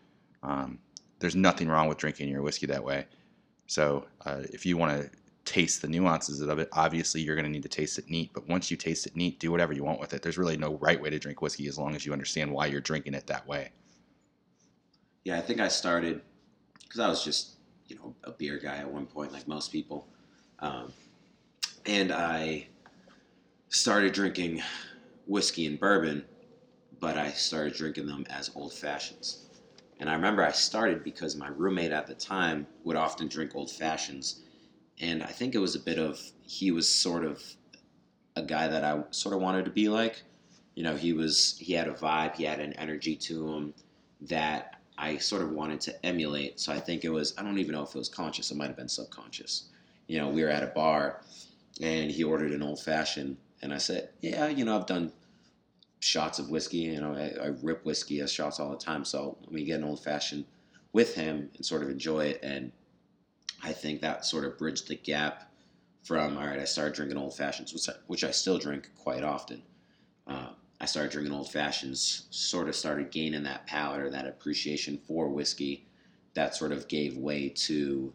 [0.44, 0.80] Um,
[1.20, 3.06] there's nothing wrong with drinking your whiskey that way.
[3.72, 5.10] So uh, if you want to
[5.46, 8.32] taste the nuances of it, obviously you're going to need to taste it neat.
[8.34, 10.22] But once you taste it neat, do whatever you want with it.
[10.22, 12.82] There's really no right way to drink whiskey as long as you understand why you're
[12.82, 13.70] drinking it that way.
[15.24, 16.22] Yeah, I think I started
[16.82, 17.52] because I was just
[17.88, 20.06] you know a beer guy at one point, like most people,
[20.60, 20.92] um,
[21.86, 22.68] and I
[23.70, 24.62] started drinking
[25.28, 26.26] whiskey and bourbon,
[27.00, 29.46] but I started drinking them as old fashions.
[30.02, 33.70] And I remember I started because my roommate at the time would often drink old
[33.70, 34.42] fashions.
[35.00, 37.44] And I think it was a bit of, he was sort of
[38.36, 40.24] a guy that I sort of wanted to be like.
[40.74, 43.74] You know, he was, he had a vibe, he had an energy to him
[44.22, 46.60] that I sort of wanted to emulate.
[46.60, 48.68] So I think it was, I don't even know if it was conscious, it might
[48.68, 49.70] have been subconscious.
[50.08, 51.22] You know, we were at a bar
[51.80, 53.38] and he ordered an old fashioned.
[53.62, 55.12] And I said, Yeah, you know, I've done
[56.02, 56.80] shots of whiskey.
[56.80, 59.06] You know, I, I, rip whiskey as shots all the time.
[59.06, 60.46] So let me get an old fashioned
[60.92, 62.40] with him and sort of enjoy it.
[62.44, 62.72] And
[63.64, 65.52] I think that sort of bridged the gap
[66.04, 66.60] from all right.
[66.60, 69.62] I started drinking old fashions, which I, which I still drink quite often.
[70.28, 70.50] Uh,
[70.82, 75.30] I started drinking old fashions, sort of started gaining that palate or that appreciation for
[75.30, 75.86] whiskey.
[76.34, 78.12] That sort of gave way to,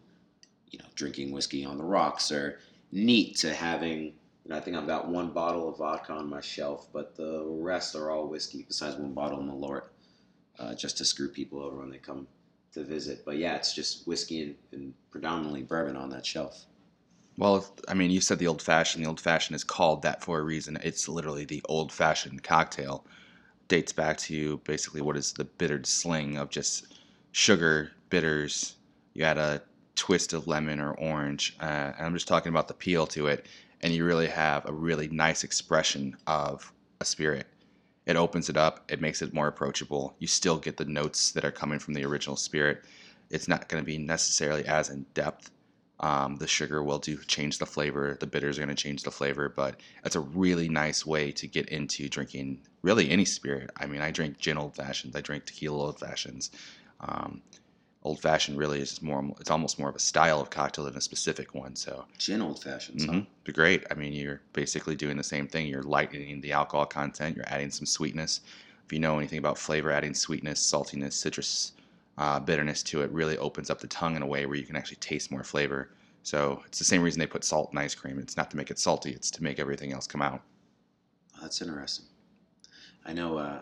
[0.71, 2.59] you know, drinking whiskey on the rocks or
[2.91, 4.13] neat to having
[4.51, 8.11] I think I've got one bottle of vodka on my shelf, but the rest are
[8.11, 9.87] all whiskey, besides one bottle of Malort,
[10.59, 12.27] uh, just to screw people over when they come
[12.73, 13.23] to visit.
[13.25, 16.65] But yeah, it's just whiskey and, and predominantly bourbon on that shelf.
[17.37, 19.03] Well, I mean, you said the old fashioned.
[19.03, 20.77] The old fashioned is called that for a reason.
[20.83, 23.05] It's literally the old fashioned cocktail.
[23.67, 26.99] Dates back to basically what is the bittered sling of just
[27.33, 28.75] sugar, bitters.
[29.13, 29.61] You add a
[29.95, 31.55] twist of lemon or orange.
[31.59, 33.45] Uh, and I'm just talking about the peel to it
[33.81, 37.47] and you really have a really nice expression of a spirit.
[38.05, 40.15] It opens it up, it makes it more approachable.
[40.19, 42.83] You still get the notes that are coming from the original spirit.
[43.29, 45.51] It's not going to be necessarily as in depth.
[45.99, 48.15] Um, the sugar will do change the flavor.
[48.19, 51.47] The bitters are going to change the flavor, but it's a really nice way to
[51.47, 53.71] get into drinking really any spirit.
[53.75, 56.51] I mean, I drink gin old fashions, I drink tequila old fashions.
[57.01, 57.41] Um,
[58.07, 61.01] old fashioned really is more it's almost more of a style of cocktail than a
[61.01, 62.05] specific one so.
[62.17, 63.19] Gin old fashions mm-hmm.
[63.19, 63.51] huh?
[63.53, 63.83] great.
[63.91, 65.67] I mean you're basically doing the same thing.
[65.67, 67.35] You're lightening the alcohol content.
[67.35, 68.41] You're adding some sweetness.
[68.85, 71.73] If you know anything about flavor adding sweetness saltiness citrus
[72.17, 74.75] uh, bitterness to it really opens up the tongue in a way where you can
[74.75, 75.89] actually taste more flavor.
[76.23, 78.17] So it's the same reason they put salt in ice cream.
[78.19, 79.11] It's not to make it salty.
[79.11, 80.41] It's to make everything else come out.
[81.35, 82.05] Oh, that's interesting.
[83.05, 83.61] I know uh,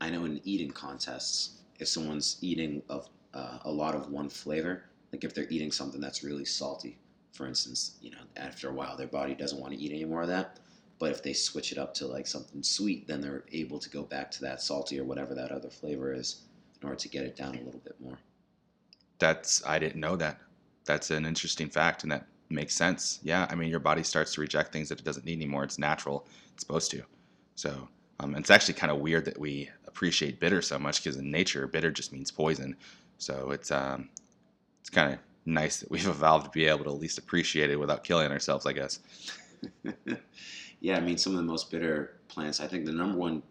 [0.00, 4.84] i know in eating contests if someone's eating of uh, a lot of one flavor.
[5.12, 6.98] Like if they're eating something that's really salty,
[7.32, 10.22] for instance, you know, after a while their body doesn't want to eat any more
[10.22, 10.58] of that.
[10.98, 14.02] But if they switch it up to like something sweet, then they're able to go
[14.02, 16.42] back to that salty or whatever that other flavor is
[16.80, 18.18] in order to get it down a little bit more.
[19.18, 20.38] That's I didn't know that.
[20.84, 23.20] That's an interesting fact, and that makes sense.
[23.22, 25.64] Yeah, I mean your body starts to reject things that it doesn't need anymore.
[25.64, 26.26] It's natural.
[26.52, 27.02] It's supposed to.
[27.54, 27.88] So
[28.20, 31.66] um, it's actually kind of weird that we appreciate bitter so much because in nature,
[31.66, 32.76] bitter just means poison.
[33.18, 34.08] So it's um,
[34.80, 37.76] it's kind of nice that we've evolved to be able to at least appreciate it
[37.76, 38.66] without killing ourselves.
[38.66, 39.00] I guess.
[40.80, 42.60] yeah, I mean, some of the most bitter plants.
[42.60, 43.42] I think the number one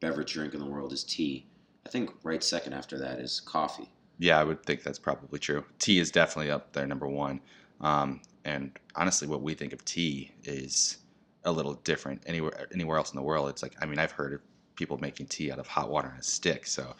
[0.00, 1.46] beverage drink in the world is tea.
[1.86, 3.88] I think right second after that is coffee.
[4.18, 5.64] Yeah, I would think that's probably true.
[5.78, 7.40] Tea is definitely up there, number one.
[7.80, 10.98] Um, and honestly, what we think of tea is
[11.44, 13.48] a little different anywhere anywhere else in the world.
[13.48, 14.40] It's like I mean, I've heard of
[14.76, 16.94] people making tea out of hot water and a stick, so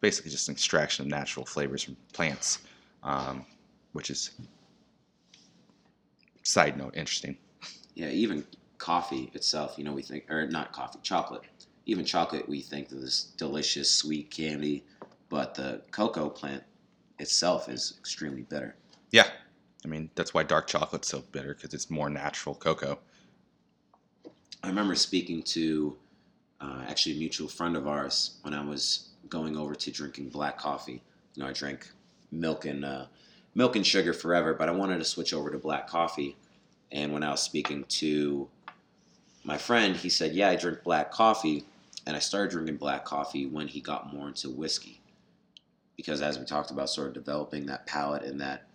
[0.00, 2.60] basically just an extraction of natural flavors from plants,
[3.02, 3.44] um,
[3.92, 4.30] which is
[6.42, 7.36] side note interesting.
[7.94, 8.44] Yeah, even
[8.78, 11.42] coffee itself, you know, we think, or not coffee, chocolate.
[11.86, 14.84] Even chocolate, we think of this delicious sweet candy,
[15.28, 16.62] but the cocoa plant
[17.18, 18.76] itself is extremely bitter.
[19.10, 19.28] Yeah,
[19.84, 22.98] I mean that's why dark chocolate's so bitter because it's more natural cocoa.
[24.62, 25.96] I remember speaking to
[26.60, 30.58] uh, actually a mutual friend of ours when I was going over to drinking black
[30.58, 31.02] coffee.
[31.34, 31.88] You know, I drank
[32.30, 33.06] milk and uh,
[33.54, 36.36] milk and sugar forever, but I wanted to switch over to black coffee.
[36.92, 38.48] And when I was speaking to
[39.44, 41.64] my friend, he said, Yeah, I drink black coffee.
[42.06, 45.00] And I started drinking black coffee when he got more into whiskey.
[45.96, 48.66] Because as we talked about, sort of developing that palate and that,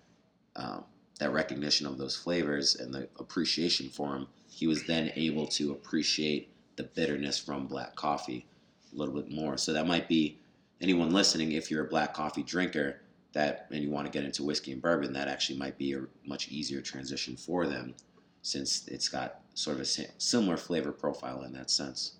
[0.57, 0.83] um,
[1.19, 5.71] that recognition of those flavors and the appreciation for them, he was then able to
[5.71, 8.45] appreciate the bitterness from black coffee
[8.91, 9.57] a little bit more.
[9.57, 10.37] So that might be
[10.81, 13.01] anyone listening, if you're a black coffee drinker,
[13.33, 16.01] that and you want to get into whiskey and bourbon, that actually might be a
[16.25, 17.93] much easier transition for them,
[18.41, 22.15] since it's got sort of a similar flavor profile in that sense.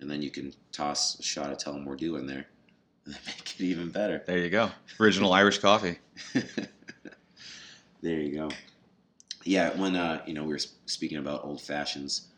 [0.00, 2.46] And then you can toss a shot of Tullamore Dew in there,
[3.04, 4.22] and make it even better.
[4.26, 5.98] There you go, original Irish coffee.
[8.02, 8.50] there you go.
[9.44, 12.28] Yeah, when uh, you know we were speaking about old fashions,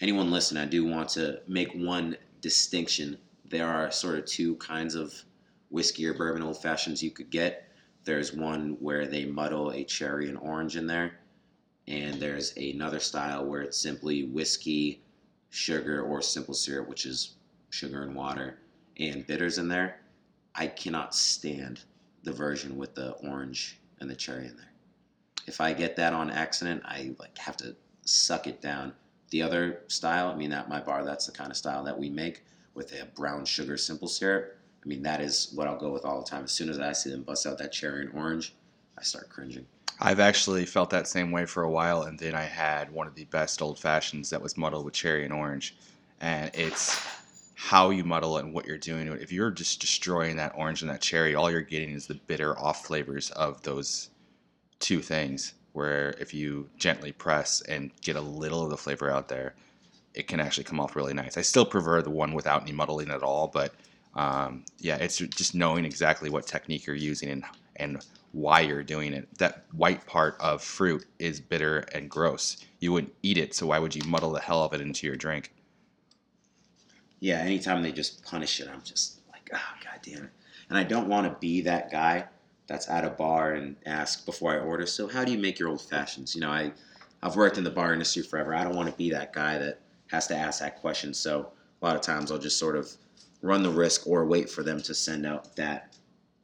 [0.00, 3.18] anyone listening, I do want to make one distinction.
[3.48, 5.14] There are sort of two kinds of
[5.70, 7.72] whiskey or bourbon old fashions you could get.
[8.04, 11.20] There's one where they muddle a cherry and orange in there,
[11.86, 15.02] and there's another style where it's simply whiskey,
[15.50, 17.36] sugar, or simple syrup, which is
[17.70, 18.58] sugar and water,
[18.98, 20.00] and bitters in there.
[20.54, 21.80] I cannot stand
[22.24, 24.72] the version with the orange and the cherry in there.
[25.46, 28.92] If I get that on accident, I like have to suck it down.
[29.30, 32.10] The other style, I mean, at my bar, that's the kind of style that we
[32.10, 32.44] make
[32.78, 36.22] with a brown sugar simple syrup I mean, that is what I'll go with all
[36.22, 36.44] the time.
[36.44, 38.54] As soon as I see them bust out that cherry and orange,
[38.96, 39.66] I start cringing.
[40.00, 43.14] I've actually felt that same way for a while, and then I had one of
[43.14, 45.76] the best old fashions that was muddled with cherry and orange.
[46.20, 47.04] And it's
[47.54, 49.08] how you muddle and what you're doing.
[49.08, 52.58] If you're just destroying that orange and that cherry, all you're getting is the bitter
[52.58, 54.10] off flavors of those
[54.78, 55.54] two things.
[55.72, 59.54] Where if you gently press and get a little of the flavor out there,
[60.18, 61.38] it can actually come off really nice.
[61.38, 63.72] I still prefer the one without any muddling at all, but
[64.16, 67.44] um, yeah, it's just knowing exactly what technique you're using and
[67.76, 69.28] and why you're doing it.
[69.38, 72.56] That white part of fruit is bitter and gross.
[72.80, 75.14] You wouldn't eat it, so why would you muddle the hell of it into your
[75.14, 75.52] drink?
[77.20, 80.30] Yeah, anytime they just punish it, I'm just like, oh god damn it.
[80.68, 82.24] And I don't want to be that guy
[82.66, 85.68] that's at a bar and ask before I order, so how do you make your
[85.68, 86.34] old fashions?
[86.34, 86.72] You know, I
[87.22, 88.52] I've worked in the bar industry forever.
[88.52, 89.78] I don't want to be that guy that
[90.08, 91.14] has to ask that question.
[91.14, 92.90] So a lot of times I'll just sort of
[93.42, 95.96] run the risk or wait for them to send out that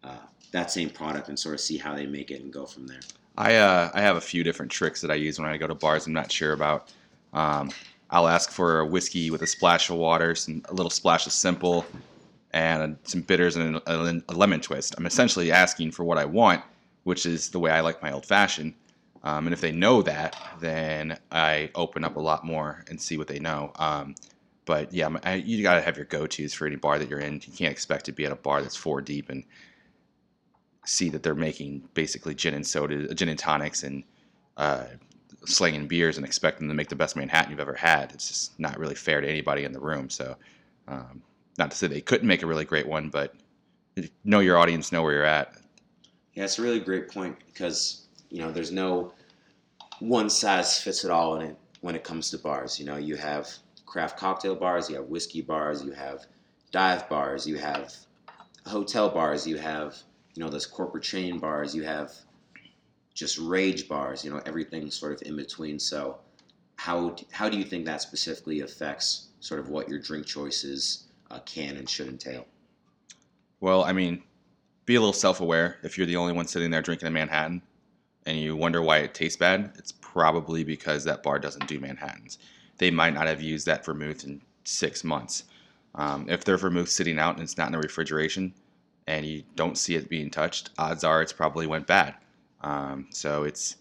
[0.03, 0.17] uh,
[0.53, 3.01] that same product and sort of see how they make it and go from there.
[3.37, 5.75] I uh, I have a few different tricks that I use when I go to
[5.75, 6.07] bars.
[6.07, 6.93] I'm not sure about.
[7.33, 7.71] Um,
[8.11, 11.33] I'll ask for a whiskey with a splash of water, some a little splash of
[11.33, 11.85] simple,
[12.53, 14.95] and some bitters and a, a lemon twist.
[14.97, 16.63] I'm essentially asking for what I want,
[17.03, 18.75] which is the way I like my old fashioned.
[19.25, 23.17] Um, and if they know that, then I open up a lot more and see
[23.17, 23.73] what they know.
[23.77, 24.15] Um,
[24.67, 27.21] but yeah, I, you got to have your go tos for any bar that you're
[27.21, 27.35] in.
[27.35, 29.45] You can't expect to be at a bar that's four deep and
[30.85, 34.05] see that they're making basically gin and soda, gin and tonics, and
[34.59, 34.85] uh,
[35.47, 38.13] slinging beers and expect them to make the best Manhattan you've ever had.
[38.13, 40.11] It's just not really fair to anybody in the room.
[40.11, 40.37] So,
[40.87, 41.23] um,
[41.59, 43.35] not to say they couldn't make a really great one, but
[44.25, 45.55] know your audience, know where you're at.
[46.35, 48.04] Yeah, it's a really great point because
[48.35, 49.13] you know there's no
[50.01, 52.81] one size fits it all in it when it comes to bars.
[52.81, 53.49] You know, you have
[53.87, 56.27] craft cocktail bars, you have whiskey bars, you have
[56.73, 57.95] dive bars, you have
[58.67, 59.97] hotel bars, you have
[60.35, 62.13] you know those corporate chain bars, you have
[63.15, 65.79] just rage bars, you know everything sort of in between.
[65.79, 66.19] So
[66.75, 71.39] how how do you think that specifically affects sort of what your drink choices uh,
[71.47, 72.47] can and should entail?
[73.61, 74.25] Well, I mean,
[74.87, 75.77] be a little self-aware.
[75.85, 77.63] If you're the only one sitting there drinking a Manhattan,
[78.27, 82.39] and you wonder why it tastes bad, it's probably because that bar doesn't do Manhattans
[82.79, 85.45] they might not have used that vermouth in six months.
[85.95, 88.53] Um, if their vermouth sitting out and it's not in the refrigeration
[89.07, 92.15] and you don't see it being touched, odds are it's probably went bad.
[92.63, 93.77] Um, so it's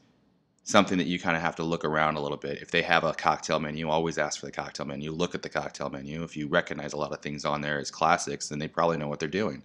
[0.64, 2.62] something that you kind of have to look around a little bit.
[2.62, 5.12] If they have a cocktail menu, always ask for the cocktail menu.
[5.12, 6.24] Look at the cocktail menu.
[6.24, 9.08] If you recognize a lot of things on there as classics, then they probably know
[9.08, 9.64] what they're doing.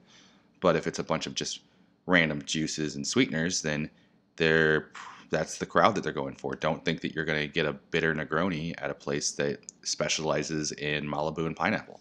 [0.61, 1.61] But if it's a bunch of just
[2.07, 3.91] random juices and sweeteners, then
[4.39, 4.91] they're
[5.30, 6.55] that's the crowd that they're going for.
[6.55, 10.72] Don't think that you're going to get a bitter Negroni at a place that specializes
[10.72, 12.01] in Malibu and pineapple.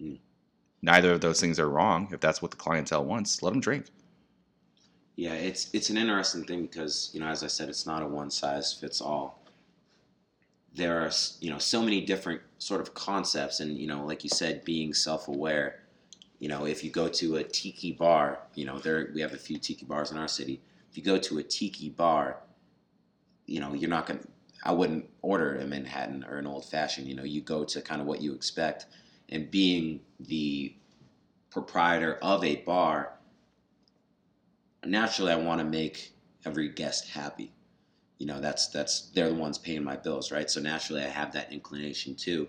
[0.00, 0.18] Mm.
[0.82, 2.08] Neither of those things are wrong.
[2.12, 3.86] If that's what the clientele wants, let them drink.
[5.16, 8.06] Yeah, it's it's an interesting thing because you know, as I said, it's not a
[8.06, 9.42] one size fits all.
[10.74, 11.10] There are
[11.40, 14.94] you know so many different sort of concepts, and you know, like you said, being
[14.94, 15.80] self aware.
[16.38, 19.38] You know, if you go to a tiki bar, you know, there we have a
[19.38, 20.60] few tiki bars in our city.
[20.98, 22.40] You go to a tiki bar,
[23.46, 24.18] you know, you're not gonna.
[24.64, 27.06] I wouldn't order a Manhattan or an old fashioned.
[27.06, 28.86] You know, you go to kind of what you expect,
[29.28, 30.74] and being the
[31.50, 33.12] proprietor of a bar
[34.84, 37.52] naturally I want to make every guest happy.
[38.18, 40.50] You know, that's that's they're the ones paying my bills, right?
[40.50, 42.48] So naturally I have that inclination to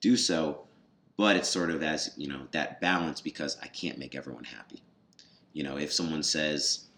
[0.00, 0.68] do so,
[1.16, 4.80] but it's sort of as, you know, that balance because I can't make everyone happy.
[5.54, 6.89] You know, if someone says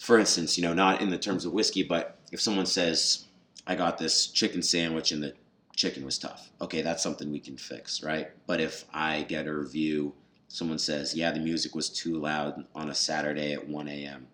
[0.00, 3.26] for instance, you know, not in the terms of whiskey, but if someone says
[3.66, 5.34] I got this chicken sandwich and the
[5.76, 6.50] chicken was tough.
[6.60, 8.30] Okay, that's something we can fix, right?
[8.46, 10.14] But if I get a review
[10.48, 14.26] someone says, "Yeah, the music was too loud on a Saturday at 1 a.m."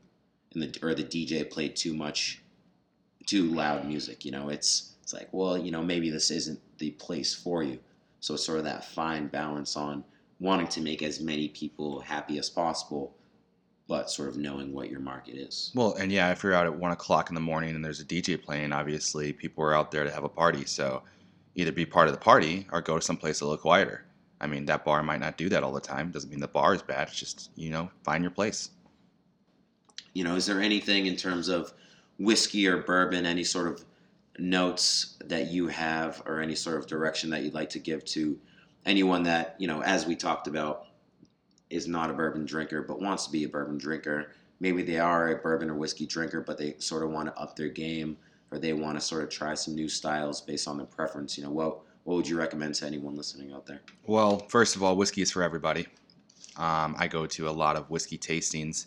[0.56, 2.42] and the or the DJ played too much,
[3.26, 4.24] too loud music.
[4.24, 7.78] You know, it's it's like, well, you know, maybe this isn't the place for you.
[8.20, 10.04] So it's sort of that fine balance on
[10.40, 13.14] wanting to make as many people happy as possible,
[13.89, 15.70] but sort of knowing what your market is.
[15.74, 18.05] Well, and yeah, if you're out at one o'clock in the morning and there's a
[18.05, 20.64] DJ playing, obviously people are out there to have a party.
[20.64, 21.03] So
[21.55, 24.05] either be part of the party or go to someplace a little quieter.
[24.41, 26.11] I mean, that bar might not do that all the time.
[26.11, 27.09] Doesn't mean the bar is bad.
[27.09, 28.70] It's just, you know, find your place.
[30.14, 31.72] You know, is there anything in terms of
[32.18, 33.84] whiskey or bourbon, any sort of
[34.39, 38.39] notes that you have or any sort of direction that you'd like to give to
[38.84, 40.86] anyone that, you know, as we talked about,
[41.70, 44.32] is not a bourbon drinker but wants to be a bourbon drinker?
[44.60, 47.56] Maybe they are a bourbon or whiskey drinker, but they sort of want to up
[47.56, 48.16] their game
[48.50, 51.36] or they want to sort of try some new styles based on their preference.
[51.36, 53.80] You know, what what would you recommend to anyone listening out there?
[54.06, 55.88] Well, first of all, whiskey is for everybody.
[56.56, 58.86] Um, I go to a lot of whiskey tastings,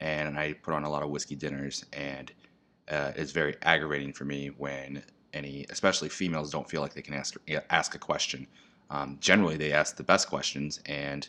[0.00, 2.30] and I put on a lot of whiskey dinners, and
[2.90, 5.02] uh, it's very aggravating for me when
[5.32, 7.36] any, especially females, don't feel like they can ask
[7.70, 8.46] ask a question.
[8.90, 11.26] Um, generally, they ask the best questions, and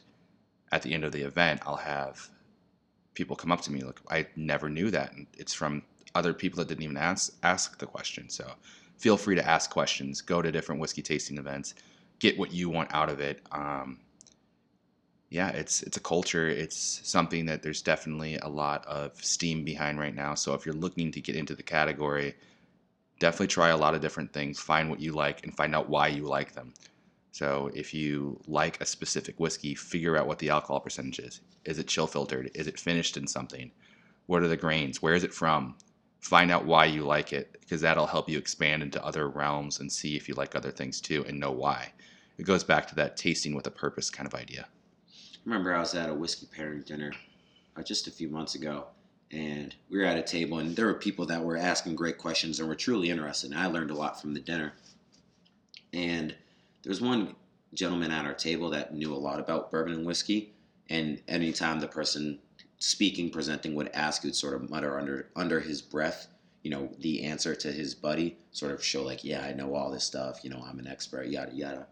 [0.71, 2.29] at the end of the event, I'll have
[3.13, 5.83] people come up to me like, "I never knew that," and it's from
[6.15, 8.29] other people that didn't even ask ask the question.
[8.29, 8.55] So
[8.97, 10.21] feel free to ask questions.
[10.21, 11.73] Go to different whiskey tasting events.
[12.19, 13.41] Get what you want out of it.
[13.51, 13.99] Um,
[15.29, 16.47] yeah, it's it's a culture.
[16.49, 20.33] It's something that there's definitely a lot of steam behind right now.
[20.33, 22.35] So if you're looking to get into the category,
[23.19, 24.59] definitely try a lot of different things.
[24.59, 26.73] Find what you like and find out why you like them.
[27.31, 31.41] So if you like a specific whiskey, figure out what the alcohol percentage is.
[31.65, 32.51] Is it chill filtered?
[32.55, 33.71] Is it finished in something?
[34.25, 35.01] What are the grains?
[35.01, 35.75] Where is it from?
[36.19, 39.91] find out why you like it because that'll help you expand into other realms and
[39.91, 41.91] see if you like other things too and know why.
[42.37, 44.67] It goes back to that tasting with a purpose kind of idea.
[45.07, 47.11] I remember I was at a whiskey pairing dinner
[47.75, 48.87] uh, just a few months ago,
[49.31, 52.59] and we were at a table, and there were people that were asking great questions
[52.59, 53.51] and were truly interested.
[53.51, 54.73] And I learned a lot from the dinner.
[55.93, 56.35] And
[56.83, 57.35] there was one
[57.73, 60.53] gentleman at our table that knew a lot about bourbon and whiskey.
[60.89, 62.39] And anytime the person
[62.79, 66.27] speaking, presenting would ask, he'd sort of mutter under under his breath,
[66.63, 69.91] you know, the answer to his buddy, sort of show like, yeah, I know all
[69.91, 71.87] this stuff, you know, I'm an expert, yada yada.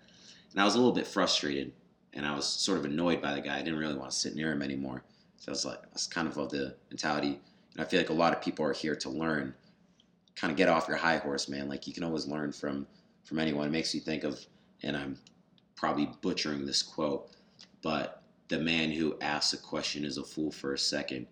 [0.51, 1.73] And I was a little bit frustrated,
[2.13, 3.57] and I was sort of annoyed by the guy.
[3.57, 5.03] I didn't really want to sit near him anymore.
[5.37, 7.39] So I was like, that's kind of of the mentality.
[7.73, 9.53] And I feel like a lot of people are here to learn.
[10.35, 11.67] Kind of get off your high horse, man.
[11.67, 12.87] Like you can always learn from
[13.23, 13.67] from anyone.
[13.67, 14.39] It makes you think of,
[14.83, 15.17] and I'm
[15.75, 17.29] probably butchering this quote,
[17.81, 21.27] but the man who asks a question is a fool for a second,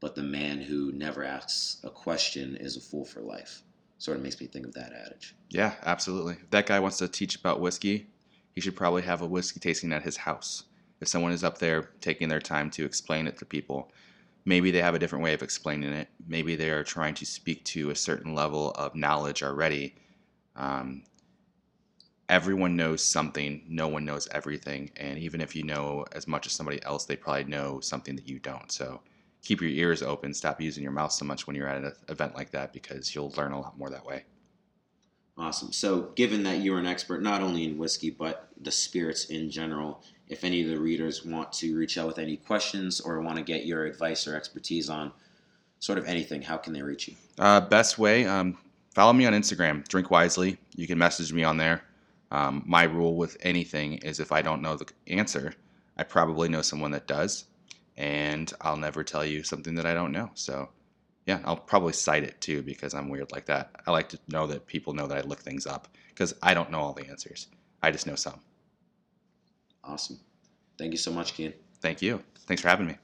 [0.00, 3.62] but the man who never asks a question is a fool for life.
[3.98, 5.34] Sort of makes me think of that adage.
[5.50, 6.34] Yeah, absolutely.
[6.42, 8.06] If that guy wants to teach about whiskey,
[8.54, 10.64] he should probably have a whiskey tasting at his house.
[11.00, 13.90] If someone is up there taking their time to explain it to people,
[14.44, 16.08] maybe they have a different way of explaining it.
[16.26, 19.94] Maybe they are trying to speak to a certain level of knowledge already.
[20.56, 21.04] Um,
[22.30, 24.90] everyone knows something, no one knows everything.
[24.96, 28.28] And even if you know as much as somebody else, they probably know something that
[28.28, 28.70] you don't.
[28.70, 29.00] So
[29.42, 32.36] keep your ears open, stop using your mouth so much when you're at an event
[32.36, 34.24] like that because you'll learn a lot more that way.
[35.36, 35.72] Awesome.
[35.72, 40.02] So, given that you're an expert not only in whiskey but the spirits in general,
[40.28, 43.42] if any of the readers want to reach out with any questions or want to
[43.42, 45.12] get your advice or expertise on
[45.78, 47.14] sort of anything, how can they reach you?
[47.38, 48.58] Uh, best way, um,
[48.94, 50.58] follow me on Instagram, Drink Wisely.
[50.76, 51.82] You can message me on there.
[52.30, 55.54] Um, my rule with anything is if I don't know the answer,
[55.96, 57.44] I probably know someone that does,
[57.96, 60.30] and I'll never tell you something that I don't know.
[60.34, 60.68] So,
[61.26, 63.70] yeah, I'll probably cite it too because I'm weird like that.
[63.86, 66.70] I like to know that people know that I look things up because I don't
[66.70, 67.48] know all the answers.
[67.82, 68.40] I just know some.
[69.82, 70.20] Awesome.
[70.78, 71.52] Thank you so much, Kian.
[71.80, 72.22] Thank you.
[72.46, 72.96] Thanks for having me.